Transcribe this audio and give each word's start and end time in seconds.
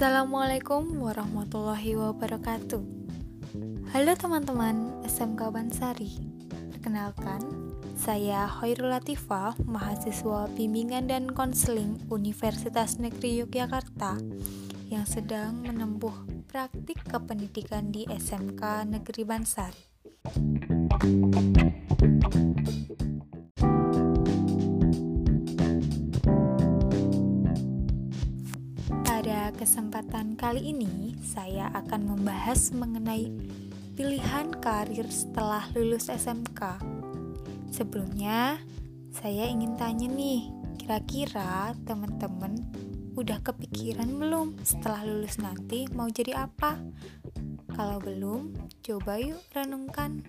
Assalamualaikum 0.00 0.96
warahmatullahi 0.96 1.92
wabarakatuh 1.92 2.80
Halo 3.92 4.12
teman-teman 4.16 5.04
SMK 5.04 5.52
Bansari 5.52 6.16
Perkenalkan, 6.72 7.44
saya 8.00 8.48
Hoirul 8.48 8.96
Latifah, 8.96 9.60
mahasiswa 9.68 10.48
bimbingan 10.56 11.04
dan 11.04 11.28
konseling 11.28 12.00
Universitas 12.08 12.96
Negeri 12.96 13.44
Yogyakarta 13.44 14.16
yang 14.88 15.04
sedang 15.04 15.68
menempuh 15.68 16.48
praktik 16.48 17.04
kependidikan 17.04 17.92
di 17.92 18.08
SMK 18.08 18.88
Negeri 18.88 19.22
Bansari. 19.28 19.84
Kesempatan 29.60 30.40
kali 30.40 30.72
ini, 30.72 31.12
saya 31.20 31.68
akan 31.76 32.16
membahas 32.16 32.72
mengenai 32.72 33.28
pilihan 33.92 34.56
karir 34.56 35.04
setelah 35.12 35.68
lulus 35.76 36.08
SMK. 36.08 36.80
Sebelumnya, 37.68 38.56
saya 39.12 39.52
ingin 39.52 39.76
tanya 39.76 40.08
nih, 40.08 40.48
kira-kira 40.80 41.76
teman-teman 41.84 42.56
udah 43.20 43.36
kepikiran 43.44 44.08
belum 44.08 44.56
setelah 44.64 45.04
lulus 45.04 45.36
nanti 45.36 45.84
mau 45.92 46.08
jadi 46.08 46.48
apa? 46.48 46.80
Kalau 47.76 48.00
belum, 48.00 48.56
coba 48.80 49.20
yuk 49.20 49.44
renungkan. 49.52 50.24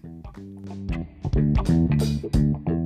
Oke, 1.55 2.80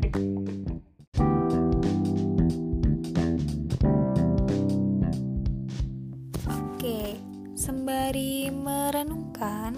sembari 7.65 8.53
merenungkan, 8.53 9.73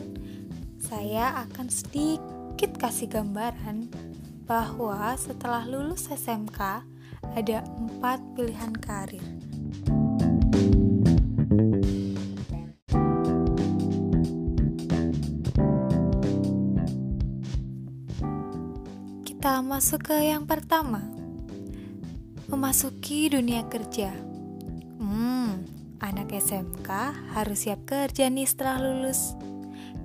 saya 0.75 1.47
akan 1.47 1.71
sedikit 1.71 2.75
kasih 2.75 3.07
gambaran 3.07 3.87
bahwa 4.43 5.15
setelah 5.15 5.63
lulus 5.63 6.11
SMK 6.11 6.83
ada 7.31 7.63
empat 7.63 8.19
pilihan 8.35 8.75
karir. 8.75 9.23
Kita 19.23 19.63
masuk 19.63 20.11
ke 20.11 20.27
yang 20.27 20.43
pertama, 20.43 21.07
memasuki 22.51 23.31
dunia 23.31 23.63
kerja. 23.71 24.26
Anak 26.27 26.43
SMK 26.43 26.91
harus 27.39 27.63
siap 27.63 27.87
kerja 27.87 28.27
nih 28.27 28.43
setelah 28.43 28.83
lulus. 28.83 29.31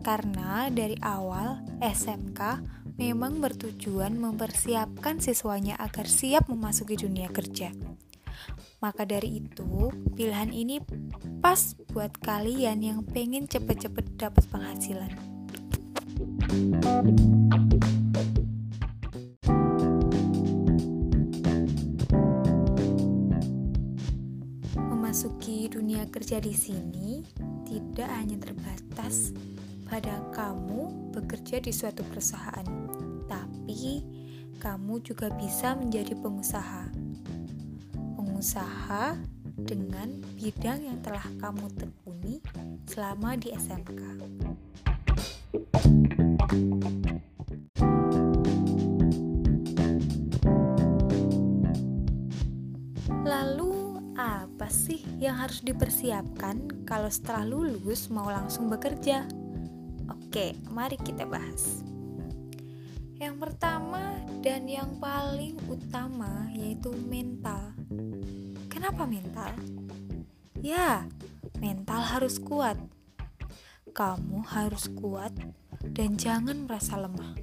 Karena 0.06 0.70
dari 0.70 0.94
awal 1.02 1.58
SMK 1.82 2.62
memang 2.94 3.42
bertujuan 3.42 4.14
mempersiapkan 4.14 5.18
siswanya 5.18 5.74
agar 5.82 6.06
siap 6.06 6.46
memasuki 6.46 6.94
dunia 6.94 7.26
kerja. 7.26 7.74
Maka 8.78 9.02
dari 9.02 9.42
itu, 9.42 9.90
pilihan 10.14 10.54
ini 10.54 10.78
pas 11.42 11.74
buat 11.90 12.14
kalian 12.22 12.86
yang 12.86 13.02
pengen 13.02 13.50
cepet-cepet 13.50 14.14
dapat 14.14 14.46
penghasilan. 14.46 15.10
Memasuki 16.46 18.01
dunia 25.72 26.04
kerja 26.12 26.36
di 26.36 26.52
sini 26.52 27.24
tidak 27.64 28.04
hanya 28.12 28.36
terbatas 28.36 29.32
pada 29.88 30.20
kamu 30.36 31.12
bekerja 31.16 31.64
di 31.64 31.72
suatu 31.72 32.04
perusahaan, 32.12 32.68
tapi 33.24 34.04
kamu 34.60 35.00
juga 35.00 35.32
bisa 35.32 35.72
menjadi 35.72 36.12
pengusaha. 36.20 36.92
Pengusaha 38.20 39.16
dengan 39.56 40.20
bidang 40.36 40.84
yang 40.84 41.00
telah 41.00 41.24
kamu 41.40 41.64
tekuni 41.72 42.44
selama 42.84 43.40
di 43.40 43.56
SMK. 43.56 44.00
Harus 55.42 55.58
dipersiapkan 55.66 56.86
kalau 56.86 57.10
setelah 57.10 57.42
lulus 57.42 58.06
mau 58.06 58.30
langsung 58.30 58.70
bekerja? 58.70 59.26
Oke, 60.06 60.54
mari 60.70 60.94
kita 60.94 61.26
bahas. 61.26 61.82
Yang 63.18 63.42
pertama 63.42 64.22
dan 64.38 64.70
yang 64.70 65.02
paling 65.02 65.58
utama 65.66 66.46
yaitu 66.54 66.94
mental. 66.94 67.74
Kenapa 68.70 69.02
mental? 69.02 69.50
Ya, 70.62 71.10
mental 71.58 72.02
harus 72.06 72.38
kuat. 72.38 72.78
Kamu 73.90 74.46
harus 74.46 74.86
kuat 74.94 75.34
dan 75.90 76.14
jangan 76.14 76.70
merasa 76.70 76.94
lemah. 76.94 77.34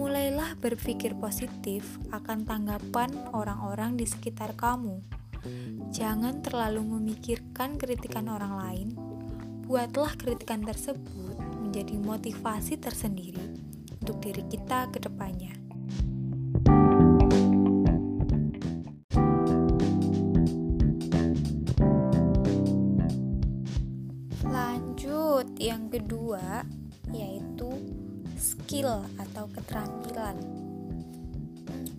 Mulailah 0.00 0.56
berpikir 0.56 1.12
positif 1.20 2.00
akan 2.08 2.48
tanggapan 2.48 3.12
orang-orang 3.36 4.00
di 4.00 4.08
sekitar 4.08 4.56
kamu. 4.56 5.19
Jangan 5.90 6.44
terlalu 6.44 6.98
memikirkan 6.98 7.80
kritikan 7.80 8.30
orang 8.30 8.54
lain. 8.56 8.88
Buatlah 9.66 10.18
kritikan 10.18 10.62
tersebut 10.62 11.38
menjadi 11.62 11.98
motivasi 11.98 12.78
tersendiri 12.78 13.54
untuk 14.00 14.18
diri 14.18 14.42
kita 14.50 14.90
ke 14.90 14.98
depannya. 14.98 15.54
Lanjut, 24.46 25.46
yang 25.58 25.86
kedua 25.92 26.66
yaitu 27.10 27.70
skill 28.40 29.02
atau 29.18 29.46
keterampilan. 29.50 30.69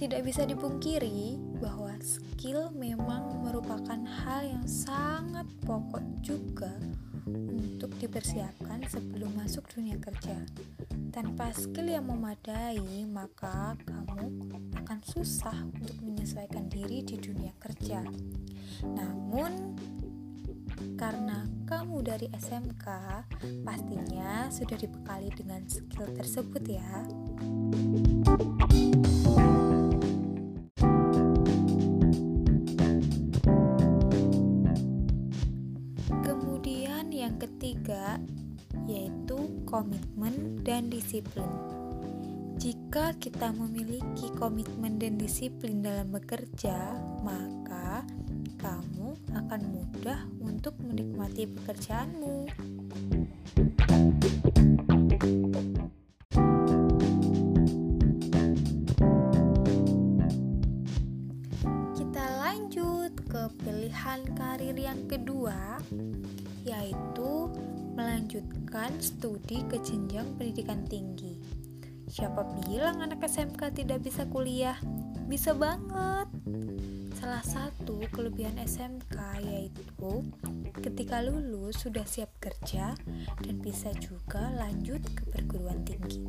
Tidak 0.02 0.26
bisa 0.26 0.50
dipungkiri 0.50 1.38
bahwa 1.62 1.94
skill 2.02 2.74
memang 2.74 3.46
merupakan 3.46 4.02
hal 4.02 4.50
yang 4.50 4.66
sangat 4.66 5.46
pokok 5.62 6.02
juga 6.26 6.74
untuk 7.30 7.94
dipersiapkan 8.02 8.82
sebelum 8.90 9.30
masuk 9.38 9.70
dunia 9.70 10.02
kerja. 10.02 10.42
Tanpa 11.14 11.54
skill 11.54 11.94
yang 11.94 12.10
memadai, 12.10 12.82
maka 13.06 13.78
kamu 13.86 14.42
akan 14.82 15.00
susah 15.06 15.54
untuk 15.70 15.94
menyesuaikan 16.02 16.66
diri 16.66 17.06
di 17.06 17.22
dunia 17.22 17.54
kerja. 17.62 18.02
Namun, 18.82 19.78
karena 20.98 21.46
kamu 21.70 22.02
dari 22.02 22.26
SMK, 22.42 22.86
pastinya 23.62 24.50
sudah 24.50 24.82
dibekali 24.82 25.30
dengan 25.38 25.62
skill 25.70 26.10
tersebut 26.18 26.64
ya. 26.66 27.06
Disiplin. 41.12 41.52
Jika 42.56 43.12
kita 43.20 43.52
memiliki 43.52 44.32
komitmen 44.40 44.96
dan 44.96 45.20
disiplin 45.20 45.84
dalam 45.84 46.08
bekerja, 46.08 46.96
maka 47.20 48.08
kamu 48.56 49.20
akan 49.36 49.62
mudah 49.76 50.24
untuk 50.40 50.80
menikmati 50.80 51.52
pekerjaanmu. 51.52 52.48
Kita 61.92 62.26
lanjut 62.40 63.12
ke 63.28 63.44
pilihan 63.60 64.22
karir 64.40 64.80
yang 64.80 65.04
kedua, 65.12 65.76
yaitu 66.66 67.50
melanjutkan 67.96 68.92
studi 69.02 69.66
ke 69.68 69.78
jenjang 69.84 70.28
pendidikan 70.40 70.82
tinggi. 70.88 71.38
Siapa 72.12 72.44
bilang 72.68 73.00
anak 73.00 73.24
SMK 73.24 73.72
tidak 73.84 74.04
bisa 74.04 74.28
kuliah? 74.28 74.76
Bisa 75.32 75.56
banget. 75.56 76.28
Salah 77.16 77.44
satu 77.46 78.04
kelebihan 78.12 78.60
SMK 78.60 79.16
yaitu 79.48 80.26
ketika 80.82 81.24
lulus 81.24 81.80
sudah 81.80 82.04
siap 82.04 82.34
kerja 82.42 82.98
dan 83.40 83.56
bisa 83.64 83.94
juga 84.02 84.52
lanjut 84.60 85.00
ke 85.16 85.24
perguruan 85.32 85.80
tinggi. 85.88 86.20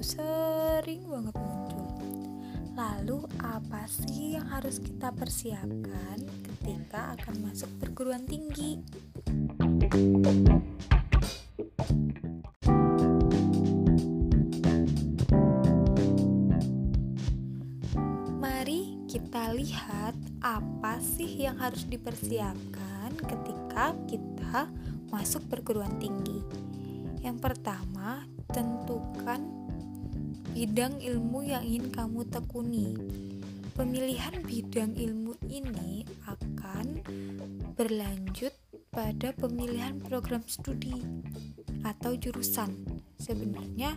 Sering 0.00 1.04
banget 1.04 1.36
muncul. 1.36 1.86
Lalu 2.72 3.20
apa 3.44 3.84
sih 3.84 4.40
yang 4.40 4.48
harus 4.48 4.80
kita 4.80 5.12
persiapkan 5.12 6.16
ketika 6.40 7.12
akan 7.20 7.44
masuk 7.44 7.68
perguruan 7.76 8.24
tinggi? 8.24 8.80
Mari 18.40 19.04
kita 19.04 19.52
lihat 19.52 20.16
apa 20.40 20.96
sih 21.04 21.44
yang 21.44 21.60
harus 21.60 21.84
dipersiapkan 21.84 23.12
ketika 23.20 23.92
kita 24.08 24.72
masuk 25.12 25.44
perguruan 25.52 26.00
tinggi. 26.00 26.40
Yang 27.20 27.36
pertama, 27.44 28.24
tentukan 28.48 29.59
bidang 30.50 30.98
ilmu 30.98 31.46
yang 31.46 31.62
ingin 31.62 31.94
kamu 31.94 32.26
tekuni. 32.26 32.98
Pemilihan 33.78 34.34
bidang 34.44 34.92
ilmu 34.98 35.38
ini 35.46 36.04
akan 36.26 37.00
berlanjut 37.78 38.52
pada 38.90 39.32
pemilihan 39.32 39.96
program 40.02 40.42
studi 40.44 41.00
atau 41.86 42.18
jurusan. 42.18 42.76
Sebenarnya, 43.16 43.96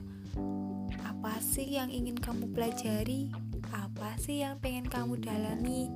apa 1.04 1.42
sih 1.42 1.74
yang 1.74 1.90
ingin 1.90 2.16
kamu 2.16 2.54
pelajari? 2.54 3.34
Apa 3.74 4.16
sih 4.22 4.46
yang 4.46 4.62
pengen 4.62 4.88
kamu 4.88 5.20
dalami? 5.20 5.90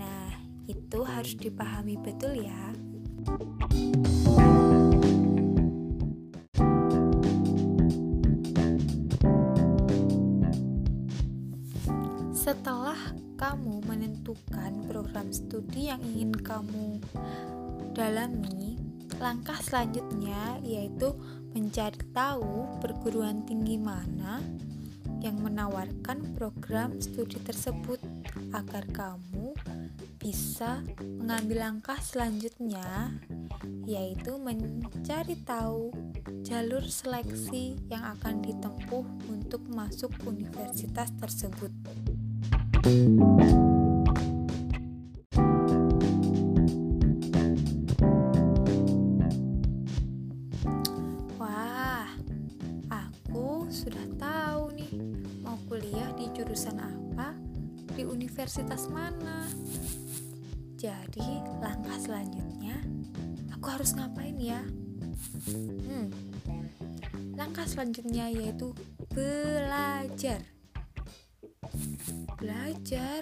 Nah, 0.00 0.32
itu 0.64 1.04
harus 1.04 1.36
dipahami 1.36 2.00
betul 2.00 2.40
ya. 2.40 2.72
Setelah 12.30 12.98
kamu 13.34 13.82
menentukan 13.90 14.86
program 14.86 15.34
studi 15.34 15.90
yang 15.90 15.98
ingin 15.98 16.30
kamu 16.30 17.02
dalami, 17.90 18.78
langkah 19.18 19.58
selanjutnya 19.58 20.62
yaitu 20.62 21.10
mencari 21.50 21.98
tahu 22.14 22.70
perguruan 22.78 23.42
tinggi 23.42 23.74
mana 23.76 24.38
yang 25.20 25.42
menawarkan 25.42 26.38
program 26.38 27.02
studi 27.02 27.36
tersebut 27.42 27.98
agar 28.54 28.86
kamu 28.94 29.52
bisa 30.22 30.86
mengambil 31.02 31.66
langkah 31.66 31.98
selanjutnya 31.98 33.10
yaitu 33.84 34.38
mencari 34.38 35.34
tahu 35.42 35.90
jalur 36.46 36.84
seleksi 36.86 37.76
yang 37.90 38.06
akan 38.16 38.40
ditempuh 38.40 39.04
untuk 39.28 39.60
masuk 39.68 40.14
universitas 40.24 41.10
tersebut. 41.20 41.72
Wah, 42.80 42.96
aku 52.88 53.68
sudah 53.68 54.00
tahu 54.16 54.72
nih 54.72 54.96
mau 55.44 55.60
kuliah 55.68 56.08
di 56.16 56.32
jurusan 56.32 56.80
apa, 56.80 57.36
di 57.92 58.08
universitas 58.08 58.88
mana. 58.88 59.44
Jadi, 60.80 61.44
langkah 61.60 62.00
selanjutnya 62.00 62.80
aku 63.52 63.76
harus 63.76 63.92
ngapain 63.92 64.40
ya? 64.40 64.64
Hmm. 65.52 66.08
Langkah 67.36 67.68
selanjutnya 67.68 68.32
yaitu 68.32 68.72
belajar 69.12 70.59
belajar. 72.40 73.20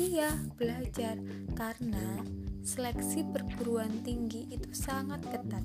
Iya 0.00 0.32
belajar. 0.56 1.20
Karena 1.52 2.24
seleksi 2.64 3.28
perguruan 3.28 4.00
tinggi 4.00 4.48
itu 4.48 4.72
sangat 4.72 5.20
ketat. 5.28 5.62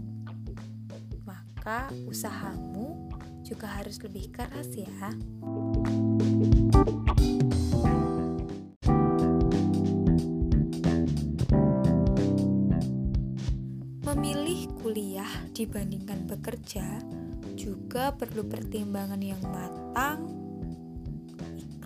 Maka 1.23 1.87
usahamu 2.11 3.07
juga 3.47 3.71
harus 3.71 4.03
lebih 4.03 4.35
keras 4.35 4.67
ya. 4.75 5.15
Memilih 14.03 14.67
kuliah 14.83 15.31
dibandingkan 15.55 16.27
bekerja 16.27 16.99
juga 17.55 18.11
perlu 18.11 18.43
pertimbangan 18.43 19.19
yang 19.23 19.39
matang 19.47 20.46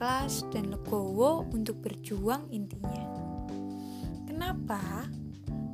ikhlas 0.02 0.50
dan 0.50 0.74
legowo 0.74 1.46
untuk 1.54 1.78
berjuang 1.86 2.50
intinya. 2.50 3.06
Kenapa? 4.26 5.06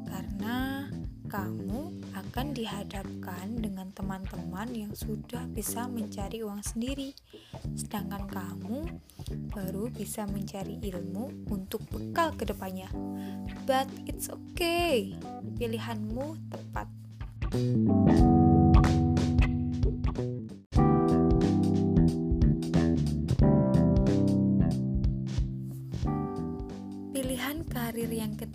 Karena 0.04 0.84
kamu 1.32 1.96
akan 2.12 2.52
dihadapkan 2.52 3.56
dengan 3.56 3.88
teman-teman 3.96 4.68
yang 4.76 4.92
sudah 4.92 5.48
bisa 5.48 5.88
mencari 5.88 6.44
uang 6.44 6.60
sendiri, 6.60 7.16
sedangkan 7.72 8.28
kamu 8.28 9.00
baru 9.56 9.88
bisa 9.96 10.28
mencari 10.28 10.76
ilmu 10.76 11.48
untuk 11.48 11.88
bekal 11.88 12.36
ke 12.36 12.44
depannya. 12.44 12.92
But 13.64 13.88
it's 14.12 14.28
okay, 14.28 15.16
pilihanmu 15.56 16.36
tepat. 16.52 16.92
karir 17.48 18.12
yang 18.12 18.27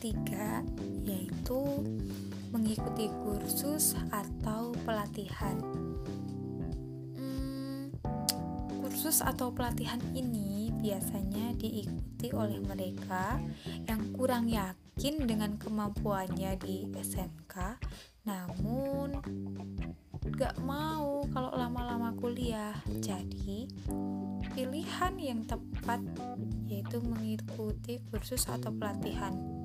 ketiga 0.02 0.66
yaitu 1.06 1.62
mengikuti 2.50 3.06
kursus 3.22 3.94
atau 4.10 4.74
pelatihan. 4.82 5.54
Hmm, 7.14 7.94
kursus 8.82 9.22
atau 9.22 9.54
pelatihan 9.54 10.02
ini 10.10 10.74
biasanya 10.82 11.54
diikuti 11.54 12.34
oleh 12.34 12.58
mereka 12.66 13.38
yang 13.86 14.10
kurang 14.10 14.50
yakin 14.50 15.22
dengan 15.22 15.54
kemampuannya 15.54 16.58
di 16.58 16.90
SMK, 16.98 17.78
namun 18.26 19.22
gak 20.34 20.58
mau 20.66 21.22
kalau 21.30 21.54
lama-lama 21.54 22.10
kuliah. 22.18 22.74
Jadi, 22.98 23.70
pilihan 24.50 25.14
yang 25.14 25.46
tepat 25.46 26.02
yaitu 26.66 26.98
mengikuti 26.98 28.02
kursus 28.10 28.50
atau 28.50 28.74
pelatihan. 28.74 29.61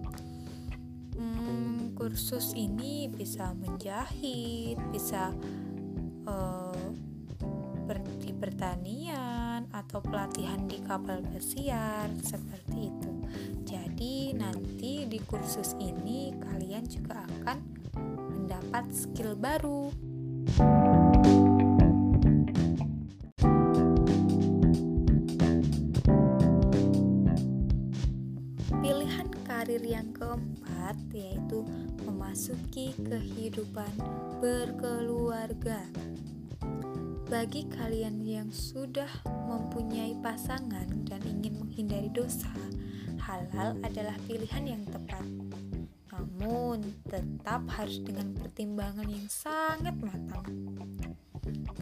Hmm, 1.17 1.97
kursus 1.97 2.53
ini 2.53 3.09
bisa 3.09 3.49
menjahit, 3.57 4.77
bisa 4.93 5.33
uh, 6.29 6.87
di 8.21 8.35
pertanian 8.35 9.65
atau 9.71 10.03
pelatihan 10.03 10.67
di 10.67 10.77
kapal 10.83 11.23
pesiar 11.33 12.11
seperti 12.21 12.91
itu. 12.91 13.13
Jadi 13.63 14.35
nanti 14.35 15.07
di 15.07 15.17
kursus 15.23 15.73
ini 15.81 16.35
kalian 16.37 16.85
juga 16.85 17.23
akan 17.23 17.57
mendapat 18.35 18.91
skill 18.93 19.33
baru. 19.33 20.06
Memasuki 32.37 32.93
kehidupan 33.01 33.97
berkeluarga. 34.37 35.81
Bagi 37.25 37.65
kalian 37.65 38.21
yang 38.21 38.53
sudah 38.53 39.09
mempunyai 39.25 40.13
pasangan 40.21 40.85
dan 41.09 41.17
ingin 41.25 41.57
menghindari 41.57 42.13
dosa, 42.13 42.53
halal 43.17 43.73
adalah 43.81 44.13
pilihan 44.29 44.69
yang 44.69 44.85
tepat. 44.85 45.25
Namun, 46.13 46.85
tetap 47.09 47.65
harus 47.73 48.05
dengan 48.05 48.29
pertimbangan 48.37 49.09
yang 49.09 49.25
sangat 49.25 49.97
matang. 49.97 50.77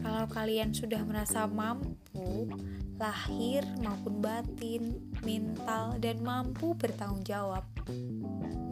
Kalau 0.00 0.24
kalian 0.24 0.72
sudah 0.72 1.04
merasa 1.04 1.44
mampu, 1.44 2.48
lahir 2.96 3.60
maupun 3.84 4.24
batin, 4.24 4.96
mental, 5.20 6.00
dan 6.00 6.16
mampu 6.24 6.72
bertanggung 6.76 7.24
jawab. 7.28 7.64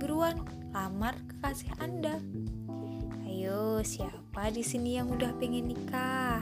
Buruan, 0.01 0.41
lamar 0.73 1.13
kekasih 1.29 1.71
Anda. 1.77 2.17
Ayo, 3.29 3.85
siapa 3.85 4.49
di 4.49 4.65
sini 4.65 4.97
yang 4.97 5.13
udah 5.13 5.37
pengen 5.37 5.69
nikah? 5.69 6.41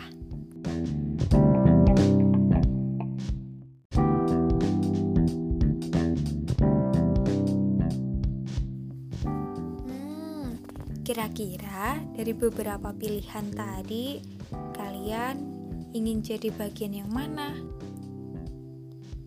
Hmm, 9.83 10.55
kira-kira 11.03 11.99
dari 12.15 12.31
beberapa 12.31 12.95
pilihan 12.95 13.51
tadi, 13.51 14.23
kalian 14.79 15.52
Ingin 15.93 16.25
jadi 16.25 16.49
bagian 16.57 16.97
yang 16.97 17.13
mana? 17.13 17.53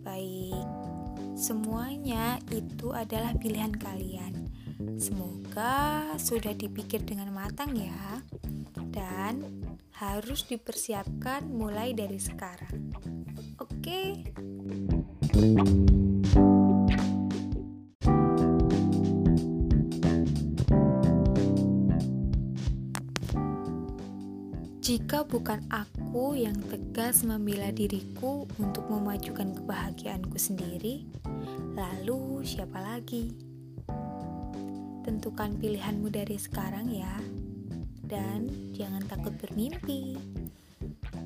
Baik, 0.01 0.65
semuanya 1.37 2.41
itu 2.49 2.89
adalah 2.89 3.37
pilihan 3.37 3.73
kalian. 3.73 4.49
Semoga 4.97 6.09
sudah 6.17 6.57
dipikir 6.57 7.05
dengan 7.05 7.29
matang 7.31 7.77
ya, 7.77 8.25
dan 8.89 9.61
harus 9.95 10.43
dipersiapkan 10.49 11.47
mulai 11.47 11.93
dari 11.93 12.17
sekarang. 12.17 12.91
Oke. 13.61 14.25
Jika 24.95 25.27
bukan 25.27 25.59
aku 25.67 26.39
yang 26.39 26.55
tegas 26.71 27.27
membela 27.27 27.67
diriku 27.67 28.47
untuk 28.55 28.87
memajukan 28.87 29.51
kebahagiaanku 29.51 30.39
sendiri, 30.39 31.03
lalu 31.75 32.39
siapa 32.47 32.79
lagi? 32.79 33.35
Tentukan 35.03 35.59
pilihanmu 35.59 36.07
dari 36.07 36.39
sekarang 36.39 36.87
ya, 36.95 37.11
dan 38.07 38.47
jangan 38.71 39.03
takut 39.03 39.35
bermimpi. 39.35 40.15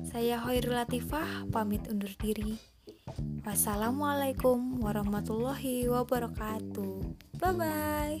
Saya 0.02 0.42
Hoirul 0.42 0.74
Latifah, 0.74 1.46
pamit 1.54 1.86
undur 1.86 2.10
diri. 2.18 2.58
Wassalamualaikum 3.46 4.82
warahmatullahi 4.82 5.86
wabarakatuh. 5.86 7.06
Bye 7.38 7.54
bye. 7.54 8.18